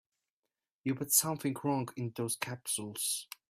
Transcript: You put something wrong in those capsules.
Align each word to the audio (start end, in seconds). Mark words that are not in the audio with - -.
You 0.83 0.95
put 0.95 1.11
something 1.13 1.55
wrong 1.63 1.89
in 1.95 2.11
those 2.17 2.35
capsules. 2.35 3.27